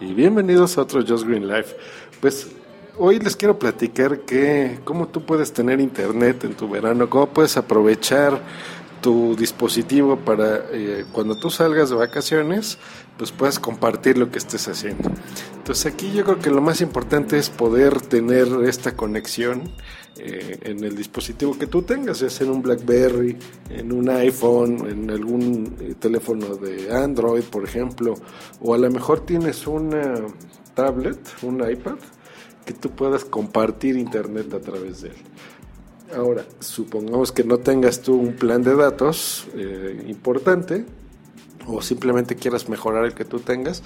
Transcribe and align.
y 0.00 0.12
bienvenidos 0.12 0.76
a 0.76 0.82
otro 0.82 1.04
Just 1.06 1.24
Green 1.24 1.46
Life. 1.46 1.76
Pues 2.20 2.48
hoy 2.98 3.18
les 3.18 3.36
quiero 3.36 3.58
platicar 3.58 4.20
que 4.20 4.78
cómo 4.84 5.08
tú 5.08 5.24
puedes 5.24 5.52
tener 5.52 5.80
internet 5.80 6.44
en 6.44 6.54
tu 6.54 6.68
verano, 6.68 7.08
cómo 7.08 7.26
puedes 7.26 7.56
aprovechar 7.56 8.40
tu 9.04 9.36
dispositivo 9.36 10.16
para 10.16 10.62
eh, 10.72 11.04
cuando 11.12 11.34
tú 11.34 11.50
salgas 11.50 11.90
de 11.90 11.96
vacaciones, 11.96 12.78
pues 13.18 13.32
puedas 13.32 13.58
compartir 13.58 14.16
lo 14.16 14.30
que 14.30 14.38
estés 14.38 14.66
haciendo. 14.66 15.10
Entonces 15.58 15.92
aquí 15.92 16.10
yo 16.12 16.24
creo 16.24 16.38
que 16.38 16.48
lo 16.48 16.62
más 16.62 16.80
importante 16.80 17.36
es 17.36 17.50
poder 17.50 18.00
tener 18.00 18.48
esta 18.66 18.96
conexión 18.96 19.70
eh, 20.16 20.58
en 20.62 20.82
el 20.82 20.96
dispositivo 20.96 21.58
que 21.58 21.66
tú 21.66 21.82
tengas, 21.82 22.20
ya 22.20 22.30
sea 22.30 22.46
en 22.46 22.54
un 22.54 22.62
BlackBerry, 22.62 23.36
en 23.68 23.92
un 23.92 24.08
iPhone, 24.08 24.88
en 24.88 25.10
algún 25.10 25.76
eh, 25.80 25.96
teléfono 25.98 26.56
de 26.56 26.90
Android, 26.90 27.42
por 27.42 27.62
ejemplo, 27.64 28.14
o 28.62 28.72
a 28.72 28.78
lo 28.78 28.90
mejor 28.90 29.26
tienes 29.26 29.66
una 29.66 30.14
tablet, 30.72 31.18
un 31.42 31.56
iPad, 31.56 31.98
que 32.64 32.72
tú 32.72 32.88
puedas 32.88 33.26
compartir 33.26 33.98
internet 33.98 34.54
a 34.54 34.60
través 34.60 35.02
de 35.02 35.08
él. 35.08 35.16
Ahora, 36.14 36.44
supongamos 36.60 37.32
que 37.32 37.42
no 37.42 37.58
tengas 37.58 38.00
tú 38.00 38.14
un 38.14 38.34
plan 38.34 38.62
de 38.62 38.76
datos 38.76 39.46
eh, 39.54 40.04
importante 40.06 40.84
o 41.66 41.82
simplemente 41.82 42.36
quieras 42.36 42.68
mejorar 42.68 43.04
el 43.04 43.14
que 43.14 43.24
tú 43.24 43.40
tengas, 43.40 43.82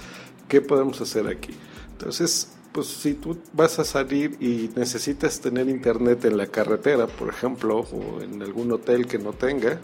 ¿qué 0.46 0.60
podemos 0.60 1.00
hacer 1.00 1.26
aquí? 1.26 1.54
Entonces, 1.92 2.48
pues 2.72 2.88
si 2.88 3.14
tú 3.14 3.38
vas 3.52 3.78
a 3.78 3.84
salir 3.84 4.36
y 4.40 4.70
necesitas 4.76 5.40
tener 5.40 5.68
internet 5.68 6.24
en 6.26 6.36
la 6.36 6.46
carretera, 6.48 7.06
por 7.06 7.28
ejemplo, 7.28 7.80
o 7.80 8.20
en 8.20 8.42
algún 8.42 8.70
hotel 8.72 9.06
que 9.06 9.18
no 9.18 9.32
tenga, 9.32 9.80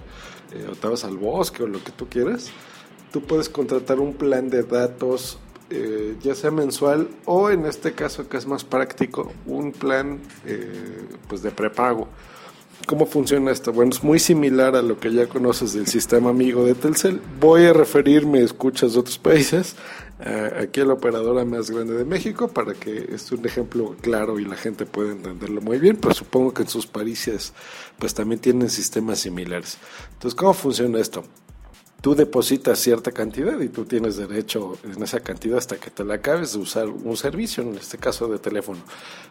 eh, 0.53 0.69
o 0.71 0.75
te 0.75 0.87
vas 0.87 1.05
al 1.05 1.17
bosque 1.17 1.63
o 1.63 1.67
lo 1.67 1.83
que 1.83 1.93
tú 1.93 2.09
quieras, 2.09 2.51
tú 3.11 3.23
puedes 3.23 3.49
contratar 3.49 4.01
un 4.01 4.15
plan 4.15 4.51
de 4.51 4.65
datos 4.65 5.39
eh, 5.71 6.17
ya 6.23 6.35
sea 6.35 6.51
mensual 6.51 7.09
o 7.25 7.51
en 7.51 7.67
este 7.67 7.93
caso 7.93 8.29
que 8.29 8.37
es 8.37 8.47
más 8.47 8.65
práctico, 8.65 9.33
un 9.47 9.73
plan 9.73 10.21
pues 11.29 11.43
de 11.43 11.51
prepago. 11.51 12.09
¿Cómo 12.87 13.07
funciona 13.07 13.51
esto? 13.51 13.73
Bueno, 13.73 13.93
es 13.93 14.05
muy 14.05 14.19
similar 14.19 14.77
a 14.77 14.83
lo 14.83 15.01
que 15.01 15.11
ya 15.11 15.27
conoces 15.27 15.73
del 15.73 15.87
sistema 15.87 16.31
amigo 16.31 16.67
de 16.67 16.75
Telcel. 16.75 17.21
Voy 17.41 17.65
a 17.65 17.73
referirme, 17.73 18.43
escuchas 18.43 18.93
de 18.93 19.01
otros 19.01 19.17
países, 19.19 19.77
aquí 20.61 20.81
a 20.81 20.85
la 20.85 20.93
operadora 20.93 21.47
más 21.47 21.71
grande 21.71 21.95
de 21.95 22.05
México 22.05 22.49
para 22.49 22.75
que 22.75 23.09
es 23.13 23.33
un 23.33 23.47
ejemplo 23.47 23.97
claro 24.03 24.39
y 24.39 24.45
la 24.45 24.57
gente 24.57 24.85
pueda 24.85 25.13
entenderlo 25.13 25.63
muy 25.63 25.79
bien, 25.79 25.97
pero 25.97 26.15
supongo 26.15 26.53
que 26.53 26.63
en 26.63 26.69
sus 26.69 26.87
países 26.87 27.55
pues 27.99 28.13
también 28.13 28.41
tienen 28.41 28.69
sistemas 28.69 29.21
similares. 29.21 29.79
Entonces, 30.13 30.35
¿cómo 30.35 30.53
funciona 30.53 30.99
esto? 30.99 31.25
Tú 32.05 32.15
depositas 32.15 32.79
cierta 32.81 33.13
cantidad 33.13 33.59
y 33.61 33.71
tú 33.71 33.87
tienes 33.87 34.19
derecho 34.19 34.77
en 34.85 35.03
esa 35.03 35.21
cantidad 35.21 35.57
hasta 35.57 35.79
que 35.79 35.91
te 35.91 36.05
la 36.05 36.17
acabes 36.17 36.53
de 36.53 36.59
usar 36.59 36.87
un 36.87 37.17
servicio, 37.17 37.63
en 37.63 37.77
este 37.77 37.97
caso 37.97 38.29
de 38.29 38.39
teléfono. 38.39 38.81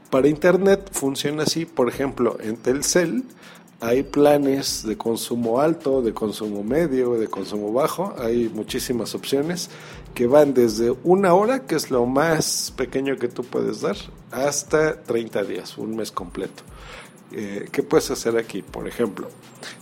Para 0.10 0.28
Internet 0.28 0.90
funciona 0.92 1.44
así, 1.44 1.66
por 1.66 1.88
ejemplo, 1.88 2.36
en 2.40 2.58
Telcel 2.58 3.26
hay 3.80 4.02
planes 4.02 4.88
de 4.88 4.98
consumo 4.98 5.62
alto, 5.62 6.02
de 6.02 6.16
consumo 6.16 6.64
medio, 6.64 7.14
de 7.14 7.28
consumo 7.28 7.72
bajo, 7.72 8.16
hay 8.18 8.50
muchísimas 8.50 9.14
opciones 9.14 9.70
que 10.16 10.26
van 10.26 10.56
desde 10.56 10.96
una 11.04 11.36
hora, 11.36 11.68
que 11.68 11.76
es 11.76 11.92
lo 11.92 12.08
más 12.08 12.74
pequeño 12.76 13.18
que 13.18 13.28
tú 13.28 13.44
puedes 13.44 13.82
dar, 13.82 13.98
hasta 14.32 15.00
30 15.00 15.44
días, 15.44 15.78
un 15.78 15.96
mes 15.96 16.12
completo. 16.12 16.64
Eh, 17.34 17.68
¿Qué 17.72 17.84
puedes 17.84 18.10
hacer 18.10 18.36
aquí? 18.36 18.64
Por 18.64 18.88
ejemplo, 18.88 19.28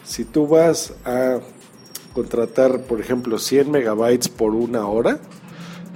si 0.03 0.25
tú 0.25 0.45
vas 0.45 0.93
a 1.05 1.39
contratar, 2.13 2.81
por 2.81 2.99
ejemplo, 2.99 3.39
100 3.39 3.71
megabytes 3.71 4.29
por 4.29 4.53
una 4.53 4.87
hora, 4.87 5.19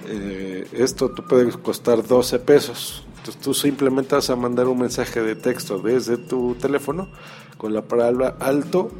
eh, 0.07 0.67
esto 0.73 1.11
te 1.11 1.21
puede 1.21 1.51
costar 1.51 2.05
12 2.05 2.39
pesos. 2.39 3.05
Entonces 3.17 3.41
tú 3.41 3.53
simplemente 3.53 4.15
vas 4.15 4.29
a 4.29 4.35
mandar 4.35 4.67
un 4.67 4.79
mensaje 4.79 5.21
de 5.21 5.35
texto 5.35 5.79
desde 5.79 6.17
tu 6.17 6.55
teléfono 6.55 7.09
con 7.57 7.73
la 7.73 7.81
palabra 7.81 8.35
alto 8.39 8.91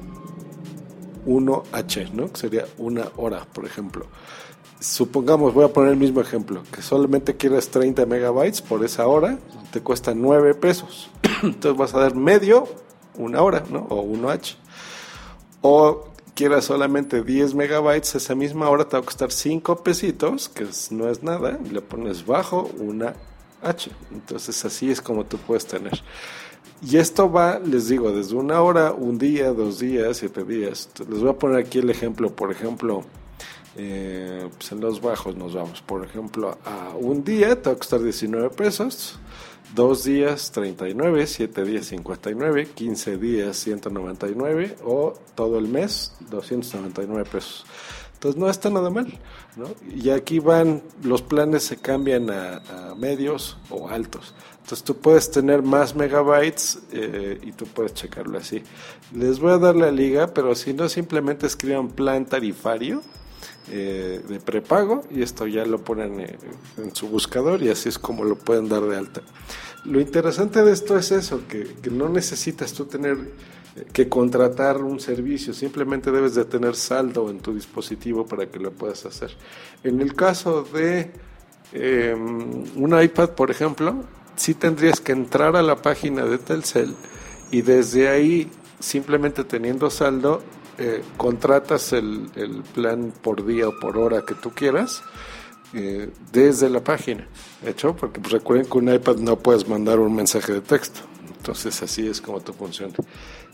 1H, 1.25 2.11
¿no? 2.11 2.31
Que 2.31 2.39
sería 2.39 2.65
una 2.77 3.05
hora, 3.17 3.45
por 3.53 3.65
ejemplo. 3.65 4.07
Supongamos, 4.79 5.53
voy 5.53 5.65
a 5.65 5.69
poner 5.69 5.91
el 5.91 5.97
mismo 5.97 6.21
ejemplo, 6.21 6.63
que 6.71 6.81
solamente 6.81 7.35
quieres 7.37 7.69
30 7.69 8.05
megabytes 8.05 8.61
por 8.61 8.83
esa 8.83 9.07
hora, 9.07 9.39
te 9.71 9.81
cuesta 9.81 10.13
9 10.13 10.55
pesos. 10.55 11.09
Entonces 11.43 11.77
vas 11.77 11.93
a 11.93 11.99
dar 11.99 12.15
medio, 12.15 12.67
una 13.15 13.41
hora, 13.41 13.63
¿no? 13.69 13.87
O 13.89 14.03
1H. 14.03 14.55
O 15.61 16.14
quieras 16.35 16.65
solamente 16.65 17.23
10 17.23 17.55
megabytes, 17.55 18.15
esa 18.15 18.35
misma 18.35 18.69
hora 18.69 18.87
te 18.87 18.97
va 18.97 19.01
a 19.01 19.05
costar 19.05 19.31
5 19.31 19.83
pesitos, 19.83 20.49
que 20.49 20.67
no 20.91 21.09
es 21.09 21.23
nada, 21.23 21.57
le 21.71 21.81
pones 21.81 22.25
bajo 22.25 22.69
una 22.77 23.15
H. 23.63 23.89
Entonces 24.11 24.63
así 24.65 24.91
es 24.91 25.01
como 25.01 25.25
tú 25.25 25.37
puedes 25.37 25.65
tener. 25.65 25.93
Y 26.81 26.97
esto 26.97 27.31
va, 27.31 27.59
les 27.59 27.87
digo, 27.87 28.11
desde 28.11 28.35
una 28.35 28.61
hora, 28.61 28.91
un 28.91 29.17
día, 29.17 29.51
dos 29.53 29.79
días, 29.79 30.17
siete 30.17 30.43
días. 30.43 30.89
les 31.09 31.19
voy 31.21 31.29
a 31.29 31.33
poner 31.33 31.57
aquí 31.57 31.79
el 31.79 31.89
ejemplo, 31.89 32.35
por 32.35 32.51
ejemplo, 32.51 33.03
eh, 33.75 34.49
pues 34.57 34.71
en 34.71 34.79
los 34.79 35.01
bajos 35.01 35.35
nos 35.35 35.53
vamos. 35.53 35.81
Por 35.81 36.05
ejemplo, 36.05 36.57
a 36.65 36.95
un 36.95 37.23
día 37.23 37.61
te 37.61 37.69
va 37.69 37.75
a 37.75 37.77
costar 37.77 38.01
19 38.01 38.49
pesos 38.51 39.19
dos 39.73 40.05
días 40.05 40.51
39, 40.51 41.27
siete 41.27 41.63
días 41.63 41.87
59, 41.87 42.69
15 42.73 43.17
días 43.17 43.57
199 43.57 44.77
o 44.85 45.13
todo 45.35 45.57
el 45.57 45.67
mes 45.67 46.13
299 46.29 47.25
pesos. 47.29 47.65
Entonces 48.13 48.39
no 48.39 48.49
está 48.49 48.69
nada 48.69 48.89
mal, 48.89 49.19
¿no? 49.57 49.67
Y 49.93 50.09
aquí 50.09 50.39
van, 50.39 50.81
los 51.03 51.21
planes 51.21 51.63
se 51.63 51.77
cambian 51.77 52.29
a, 52.29 52.61
medios 52.97 53.57
o 53.69 53.89
altos. 53.89 54.33
Entonces 54.61 54.83
tú 54.83 54.95
puedes 54.95 55.29
tener 55.29 55.61
más 55.61 55.95
megabytes 55.95 56.79
eh, 56.93 57.39
y 57.43 57.51
tú 57.51 57.65
puedes 57.65 57.93
checarlo 57.93 58.37
así. 58.37 58.63
Les 59.13 59.39
voy 59.39 59.51
a 59.51 59.57
dar 59.57 59.75
la 59.75 59.91
liga, 59.91 60.33
pero 60.33 60.55
si 60.55 60.73
no 60.73 60.87
simplemente 60.87 61.45
escriban 61.45 61.89
plan 61.89 62.25
tarifario 62.25 63.01
eh, 63.67 64.21
de 64.27 64.39
prepago 64.39 65.03
y 65.09 65.23
esto 65.23 65.47
ya 65.47 65.65
lo 65.65 65.79
ponen 65.79 66.19
eh, 66.19 66.37
en 66.77 66.95
su 66.95 67.07
buscador 67.07 67.63
y 67.63 67.69
así 67.69 67.89
es 67.89 67.97
como 67.97 68.23
lo 68.23 68.35
pueden 68.35 68.69
dar 68.69 68.83
de 68.83 68.95
alta. 68.95 69.21
Lo 69.85 69.99
interesante 69.99 70.63
de 70.63 70.71
esto 70.71 70.95
es 70.97 71.11
eso, 71.11 71.41
que, 71.47 71.67
no 71.89 72.07
necesitas 72.07 72.73
tú 72.73 72.85
tener 72.85 73.17
eh, 73.75 73.85
que 73.91 74.07
contratar 74.07 74.77
un 74.77 74.99
servicio, 74.99 75.51
simplemente 75.51 76.11
debes 76.11 76.35
de 76.35 76.45
tener 76.45 76.75
saldo 76.75 77.29
en 77.31 77.39
tu 77.39 77.55
dispositivo 77.55 78.27
para 78.27 78.45
que 78.45 78.59
lo 78.59 78.71
puedas 78.71 79.03
hacer. 79.07 79.31
En 79.83 79.99
el 79.99 80.13
caso 80.13 80.63
de 80.63 81.09
em, 81.73 82.65
un 82.75 83.01
iPad, 83.01 83.31
por 83.31 83.49
ejemplo, 83.49 84.03
sí 84.35 84.53
tendrías 84.53 84.99
que 84.99 85.11
entrar 85.11 85.55
a 85.55 85.63
la 85.63 85.77
página 85.77 86.25
de 86.25 86.37
Telcel 86.37 86.93
y 87.49 87.63
desde 87.63 88.09
ahí, 88.09 88.51
simplemente 88.79 89.43
teniendo 89.43 89.89
saldo, 89.89 90.43
eh, 90.77 91.03
contratas 91.17 91.93
el, 91.93 92.29
el, 92.35 92.63
plan 92.63 93.13
por 93.21 93.45
día 93.45 93.69
o 93.69 93.79
por 93.79 93.97
hora 93.97 94.23
que 94.25 94.35
tú 94.35 94.51
quieras 94.51 95.03
eh, 95.73 96.09
desde 96.31 96.69
la 96.69 96.83
página. 96.83 97.27
¿Hecho? 97.65 97.95
Porque 97.95 98.19
pues, 98.19 98.33
recuerden 98.33 98.65
que 98.65 98.77
un 98.77 98.93
iPad 98.93 99.17
no 99.17 99.37
puedes 99.37 99.67
mandar 99.67 99.99
un 99.99 100.15
mensaje 100.15 100.53
de 100.53 100.61
texto. 100.61 101.01
Entonces 101.37 101.81
así 101.81 102.07
es 102.07 102.21
como 102.21 102.41
te 102.41 102.53
funciona. 102.53 102.93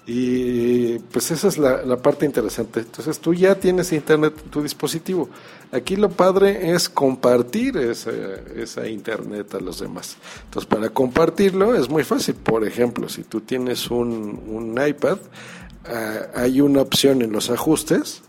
Y 0.07 0.97
pues 0.97 1.29
esa 1.29 1.47
es 1.47 1.57
la, 1.57 1.83
la, 1.83 1.97
parte 1.97 2.25
interesante. 2.25 2.79
Entonces 2.79 3.19
tú 3.19 3.33
ya 3.33 3.55
tienes 3.55 3.91
internet 3.91 4.33
en 4.43 4.49
tu 4.49 4.63
dispositivo. 4.63 5.29
Aquí 5.71 5.95
lo 5.95 6.09
padre 6.09 6.73
es 6.73 6.89
compartir 6.89 7.77
esa, 7.77 8.11
esa 8.55 8.87
internet 8.87 9.53
a 9.53 9.59
los 9.59 9.79
demás. 9.79 10.17
Entonces 10.45 10.67
para 10.67 10.89
compartirlo 10.89 11.75
es 11.75 11.87
muy 11.87 12.03
fácil. 12.03 12.35
Por 12.35 12.65
ejemplo, 12.65 13.09
si 13.09 13.23
tú 13.23 13.41
tienes 13.41 13.91
un, 13.91 14.41
un 14.47 14.87
iPad, 14.87 15.19
Ah, 15.85 16.27
hay 16.35 16.61
una 16.61 16.81
opción 16.81 17.21
en 17.21 17.31
los 17.31 17.49
ajustes. 17.49 18.21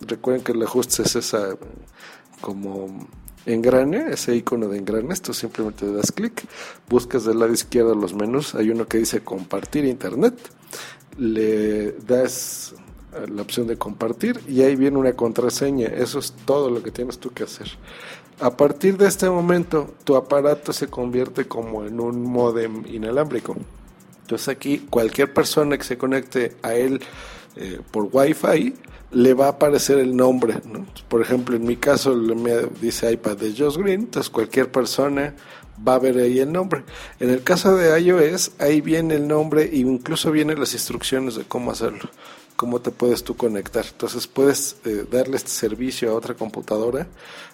Recuerden 0.00 0.44
que 0.44 0.52
el 0.52 0.62
ajuste 0.62 1.02
es 1.02 1.16
esa 1.16 1.56
como 2.40 3.08
engrane, 3.46 4.12
ese 4.12 4.36
icono 4.36 4.68
de 4.68 4.78
engrane. 4.78 5.12
Esto 5.12 5.32
simplemente 5.32 5.90
das 5.90 6.12
clic, 6.12 6.44
buscas 6.88 7.24
del 7.24 7.38
lado 7.38 7.52
izquierdo 7.52 7.94
los 7.94 8.14
menús. 8.14 8.54
Hay 8.54 8.70
uno 8.70 8.86
que 8.86 8.98
dice 8.98 9.20
compartir 9.20 9.84
internet. 9.84 10.34
Le 11.16 11.92
das 11.92 12.74
la 13.28 13.42
opción 13.42 13.66
de 13.66 13.76
compartir 13.76 14.40
y 14.46 14.62
ahí 14.62 14.76
viene 14.76 14.98
una 14.98 15.14
contraseña. 15.14 15.88
Eso 15.88 16.18
es 16.18 16.32
todo 16.44 16.70
lo 16.70 16.82
que 16.82 16.90
tienes 16.90 17.18
tú 17.18 17.30
que 17.30 17.44
hacer. 17.44 17.68
A 18.40 18.56
partir 18.56 18.96
de 18.96 19.08
este 19.08 19.28
momento, 19.28 19.94
tu 20.04 20.14
aparato 20.14 20.72
se 20.72 20.86
convierte 20.86 21.48
como 21.48 21.84
en 21.84 21.98
un 21.98 22.22
modem 22.22 22.84
inalámbrico. 22.86 23.56
Entonces 24.28 24.48
aquí 24.48 24.80
cualquier 24.90 25.32
persona 25.32 25.78
que 25.78 25.84
se 25.84 25.96
conecte 25.96 26.54
a 26.62 26.74
él 26.74 27.00
eh, 27.56 27.80
por 27.90 28.10
Wi-Fi 28.12 28.74
le 29.12 29.32
va 29.32 29.46
a 29.46 29.48
aparecer 29.52 29.98
el 30.00 30.14
nombre. 30.14 30.60
Por 31.08 31.22
ejemplo, 31.22 31.56
en 31.56 31.64
mi 31.64 31.76
caso 31.76 32.14
me 32.14 32.52
dice 32.78 33.10
iPad 33.10 33.38
de 33.38 33.54
Josh 33.56 33.78
Green, 33.78 34.00
entonces 34.00 34.28
cualquier 34.28 34.70
persona 34.70 35.34
va 35.86 35.94
a 35.94 35.98
ver 35.98 36.18
ahí 36.18 36.40
el 36.40 36.52
nombre. 36.52 36.84
En 37.20 37.30
el 37.30 37.42
caso 37.42 37.74
de 37.74 37.98
iOS, 37.98 38.52
ahí 38.58 38.82
viene 38.82 39.14
el 39.14 39.26
nombre 39.26 39.62
e 39.62 39.76
incluso 39.76 40.30
vienen 40.30 40.60
las 40.60 40.74
instrucciones 40.74 41.36
de 41.36 41.44
cómo 41.44 41.70
hacerlo. 41.70 42.10
Cómo 42.58 42.80
te 42.80 42.90
puedes 42.90 43.22
tú 43.22 43.36
conectar. 43.36 43.84
Entonces 43.88 44.26
puedes 44.26 44.78
eh, 44.84 45.04
darle 45.08 45.36
este 45.36 45.50
servicio 45.50 46.10
a 46.10 46.14
otra 46.14 46.34
computadora 46.34 47.06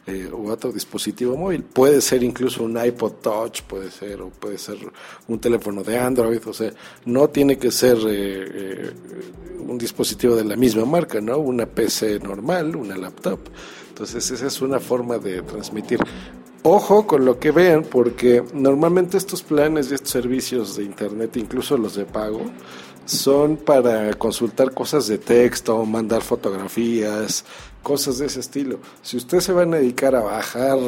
eh, 0.06 0.30
o 0.32 0.48
a 0.48 0.54
otro 0.54 0.72
dispositivo 0.72 1.36
móvil. 1.36 1.62
Puede 1.62 2.00
ser 2.00 2.22
incluso 2.22 2.64
un 2.64 2.82
iPod 2.82 3.12
Touch, 3.20 3.60
puede 3.64 3.90
ser, 3.90 4.22
o 4.22 4.30
puede 4.30 4.56
ser 4.56 4.78
un 5.28 5.38
teléfono 5.38 5.82
de 5.84 5.98
Android, 5.98 6.40
o 6.46 6.54
sea, 6.54 6.72
no 7.04 7.28
tiene 7.28 7.58
que 7.58 7.70
ser 7.70 7.98
eh, 8.06 8.92
un 9.68 9.76
dispositivo 9.76 10.36
de 10.36 10.44
la 10.44 10.56
misma 10.56 10.86
marca, 10.86 11.20
¿no? 11.20 11.36
Una 11.36 11.66
PC 11.66 12.20
normal, 12.20 12.74
una 12.74 12.96
laptop. 12.96 13.40
Entonces 13.90 14.30
esa 14.30 14.46
es 14.46 14.62
una 14.62 14.80
forma 14.80 15.18
de 15.18 15.42
transmitir. 15.42 15.98
Ojo 16.62 17.06
con 17.06 17.26
lo 17.26 17.38
que 17.38 17.50
vean, 17.50 17.82
porque 17.82 18.42
normalmente 18.54 19.18
estos 19.18 19.42
planes 19.42 19.90
y 19.90 19.96
estos 19.96 20.12
servicios 20.12 20.76
de 20.76 20.84
Internet, 20.84 21.36
incluso 21.36 21.76
los 21.76 21.94
de 21.94 22.06
pago, 22.06 22.40
son 23.06 23.56
para 23.56 24.14
consultar 24.14 24.72
cosas 24.72 25.06
de 25.06 25.18
texto, 25.18 25.84
mandar 25.84 26.22
fotografías, 26.22 27.44
cosas 27.82 28.18
de 28.18 28.26
ese 28.26 28.40
estilo. 28.40 28.80
Si 29.02 29.16
ustedes 29.16 29.44
se 29.44 29.52
van 29.52 29.74
a 29.74 29.78
dedicar 29.78 30.14
a 30.14 30.20
bajar 30.20 30.78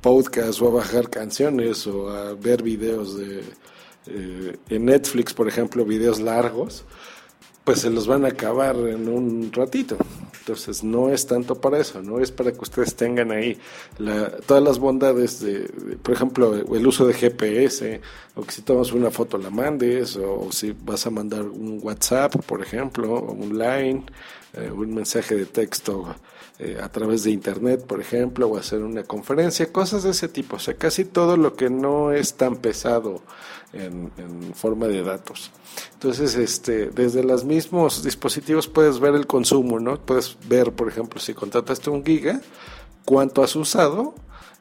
podcasts 0.00 0.60
o 0.60 0.68
a 0.68 0.70
bajar 0.70 1.08
canciones 1.08 1.86
o 1.86 2.10
a 2.10 2.34
ver 2.34 2.62
videos 2.62 3.16
de 3.16 3.42
eh, 4.06 4.56
en 4.68 4.84
Netflix, 4.84 5.32
por 5.32 5.48
ejemplo, 5.48 5.84
videos 5.84 6.20
largos, 6.20 6.84
pues 7.64 7.80
se 7.80 7.90
los 7.90 8.06
van 8.06 8.24
a 8.24 8.28
acabar 8.28 8.76
en 8.76 9.08
un 9.08 9.52
ratito. 9.52 9.96
Entonces 10.40 10.82
no 10.82 11.10
es 11.10 11.24
tanto 11.26 11.60
para 11.60 11.78
eso, 11.78 12.02
no 12.02 12.18
es 12.18 12.32
para 12.32 12.50
que 12.50 12.58
ustedes 12.58 12.96
tengan 12.96 13.30
ahí 13.30 13.56
todas 14.44 14.62
las 14.62 14.80
bondades 14.80 15.38
de, 15.38 15.70
por 16.02 16.14
ejemplo, 16.14 16.54
el 16.54 16.84
uso 16.84 17.06
de 17.06 17.14
GPS, 17.14 18.00
o 18.34 18.42
que 18.42 18.50
si 18.50 18.62
tomas 18.62 18.90
una 18.90 19.12
foto 19.12 19.38
la 19.38 19.50
mandes, 19.50 20.16
o, 20.16 20.50
si 20.50 20.72
vas 20.84 21.06
a 21.06 21.10
mandar 21.10 21.42
un 21.42 21.78
WhatsApp, 21.80 22.34
por 22.44 22.60
ejemplo, 22.60 23.14
o 23.14 23.32
un 23.32 23.56
Line, 23.56 24.04
eh, 24.54 24.70
un 24.70 24.94
mensaje 24.94 25.34
de 25.34 25.46
texto 25.46 26.14
eh, 26.58 26.78
a 26.82 26.88
través 26.90 27.24
de 27.24 27.30
Internet, 27.30 27.84
por 27.86 28.00
ejemplo, 28.00 28.46
o 28.46 28.58
hacer 28.58 28.82
una 28.82 29.02
conferencia, 29.02 29.72
cosas 29.72 30.02
de 30.02 30.10
ese 30.10 30.28
tipo. 30.28 30.56
O 30.56 30.58
sea, 30.58 30.74
casi 30.74 31.04
todo 31.04 31.36
lo 31.36 31.54
que 31.56 31.70
no 31.70 32.12
es 32.12 32.34
tan 32.34 32.56
pesado 32.56 33.22
en, 33.72 34.10
forma 34.54 34.86
de 34.86 35.02
datos. 35.02 35.50
Entonces, 35.94 36.34
este, 36.34 36.90
desde 36.90 37.24
los 37.24 37.44
mismos 37.44 38.04
dispositivos 38.04 38.68
puedes 38.68 39.00
ver 39.00 39.14
el 39.14 39.26
consumo, 39.26 39.80
¿no? 39.80 39.98
Puedes 39.98 40.36
ver, 40.46 40.72
por 40.72 40.88
ejemplo, 40.88 41.18
si 41.18 41.32
contrataste 41.32 41.88
un 41.88 42.04
giga, 42.04 42.40
cuánto 43.04 43.42
has 43.42 43.56
usado 43.56 44.14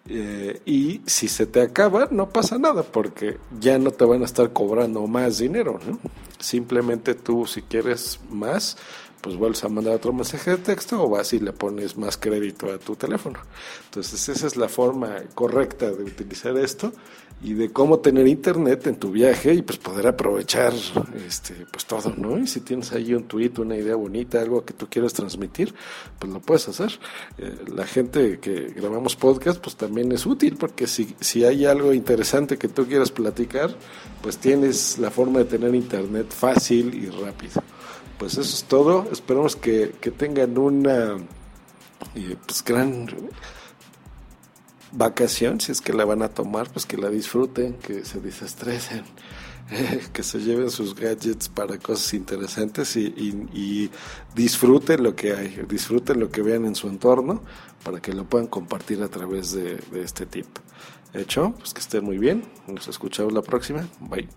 eh, 0.08 0.62
y 0.66 1.02
si 1.06 1.28
se 1.28 1.46
te 1.46 1.62
acaba, 1.62 2.08
no 2.10 2.30
pasa 2.30 2.58
nada 2.58 2.84
porque 2.84 3.38
ya 3.60 3.78
no 3.78 3.92
te 3.92 4.06
van 4.06 4.22
a 4.22 4.26
estar 4.26 4.52
cobrando 4.52 5.06
más 5.08 5.38
dinero, 5.38 5.80
¿no? 5.86 6.00
Simplemente 6.40 7.14
tú, 7.14 7.46
si 7.46 7.62
quieres 7.62 8.20
más, 8.30 8.78
pues 9.22 9.36
vuelves 9.36 9.64
a 9.64 9.70
mandar 9.70 9.96
otro 9.96 10.12
mensaje 10.14 10.52
de 10.52 10.58
texto 10.58 11.04
o 11.04 11.10
vas 11.10 11.32
y 11.34 11.40
le 11.40 11.54
pones 11.54 11.96
más 11.98 12.18
crédito 12.18 12.72
a 12.72 12.78
tu 12.80 12.96
teléfono. 12.96 13.40
Entonces 13.86 14.28
esa 14.30 14.48
es 14.48 14.58
la 14.58 14.68
forma 14.68 15.16
correcta 15.36 15.92
de 15.92 16.04
utilizar 16.04 16.58
esto 16.58 16.92
y 17.44 17.54
de 17.54 17.72
cómo 17.72 18.00
tener 18.00 18.28
internet 18.28 18.86
en 18.88 18.96
tu 18.98 19.12
viaje 19.12 19.54
y 19.54 19.62
pues 19.62 19.80
poder 19.80 20.08
aprovechar 20.08 20.74
este 21.28 21.66
pues 21.72 21.86
todo, 21.86 22.14
¿no? 22.16 22.38
Y 22.38 22.48
si 22.48 22.62
tienes 22.62 22.92
ahí 22.92 23.14
un 23.14 23.24
tweet, 23.24 23.54
una 23.58 23.76
idea 23.76 23.96
bonita, 23.96 24.42
algo 24.42 24.64
que 24.64 24.74
tú 24.74 24.88
quieras 24.90 25.14
transmitir, 25.14 25.74
pues 26.20 26.32
lo 26.32 26.40
puedes 26.40 26.68
hacer. 26.68 26.92
Eh, 27.38 27.66
la 27.74 27.86
gente 27.86 28.40
que 28.40 28.74
grabamos 28.76 29.16
podcast 29.16 29.60
pues 29.60 29.76
también 29.76 30.12
es 30.12 30.26
útil 30.26 30.56
porque 30.58 30.88
si, 30.88 31.16
si 31.20 31.44
hay 31.46 31.66
algo 31.66 31.94
interesante 31.94 32.58
que 32.58 32.68
tú 32.68 32.86
quieras 32.86 33.12
platicar, 33.12 33.76
pues 34.22 34.38
tienes 34.38 35.00
la 35.00 35.10
forma 35.10 35.40
de 35.40 35.46
tener 35.46 35.74
internet 35.74 36.32
fácil 36.32 36.94
y 36.94 37.10
rápido 37.10 37.62
pues 38.22 38.34
eso 38.34 38.42
es 38.42 38.66
todo. 38.66 39.08
Esperamos 39.12 39.56
que, 39.56 39.88
tengan 40.16 40.56
una 40.56 41.18
eh, 42.14 42.36
pues, 42.46 42.64
gran 42.64 43.08
vacación, 44.92 45.60
si 45.60 45.72
es 45.72 45.82
que 45.82 45.92
la 45.92 46.06
van 46.06 46.22
a 46.22 46.30
tomar, 46.30 46.70
pues 46.70 46.86
que 46.86 46.98
la 46.98 47.10
disfruten, 47.10 47.74
que 47.80 48.06
se 48.06 48.20
desestresen, 48.20 49.06
que 50.14 50.22
se 50.22 50.38
lleven 50.38 50.70
sus 50.70 50.94
gadgets 50.94 51.50
para 51.50 51.80
cosas 51.80 52.14
interesantes 52.14 52.96
y, 52.96 53.90
disfruten 54.36 55.02
lo 55.02 55.16
que 55.16 55.34
hay, 55.34 55.66
disfruten 55.68 56.20
lo 56.20 56.30
que 56.30 56.44
vean 56.44 56.66
en 56.66 56.76
su 56.76 56.90
entorno 56.90 57.42
para 57.84 58.02
que 58.02 58.14
lo 58.14 58.26
puedan 58.26 58.46
compartir 58.46 59.02
a 59.02 59.08
través 59.08 59.52
de, 59.52 59.78
de 59.92 60.04
este 60.04 60.28
tip. 60.28 60.46
Hecho, 61.16 61.56
pues 61.58 61.74
que 61.74 61.80
estén 61.80 62.06
muy 62.06 62.20
bien, 62.20 62.44
nos 62.68 62.88
escuchamos 62.88 63.34
la 63.34 63.42
próxima, 63.42 63.88
bye. 64.00 64.30